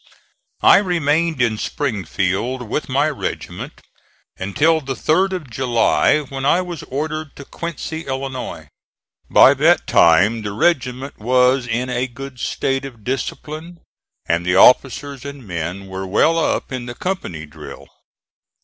I 0.63 0.77
remained 0.77 1.43
in 1.43 1.59
Springfield 1.59 2.67
with 2.67 2.89
my 2.89 3.07
regiment 3.07 3.81
until 4.35 4.81
the 4.81 4.95
3d 4.95 5.31
of 5.33 5.47
July, 5.51 6.21
when 6.21 6.43
I 6.43 6.59
was 6.61 6.81
ordered 6.81 7.35
to 7.35 7.45
Quincy, 7.45 8.07
Illinois. 8.07 8.67
By 9.29 9.53
that 9.53 9.85
time 9.85 10.41
the 10.41 10.53
regiment 10.53 11.19
was 11.19 11.67
in 11.67 11.91
a 11.91 12.07
good 12.07 12.39
state 12.39 12.83
of 12.83 13.03
discipline 13.03 13.77
and 14.25 14.43
the 14.43 14.55
officers 14.55 15.23
and 15.23 15.47
men 15.47 15.85
were 15.85 16.07
well 16.07 16.39
up 16.39 16.71
in 16.71 16.87
the 16.87 16.95
company 16.95 17.45
drill. 17.45 17.85